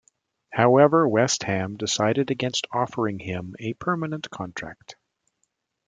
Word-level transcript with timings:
However, 0.51 1.07
West 1.07 1.43
Ham 1.43 1.77
decided 1.77 2.31
against 2.31 2.65
offering 2.71 3.19
him 3.19 3.53
a 3.59 3.73
permanent 3.75 4.31
contract. 4.31 4.95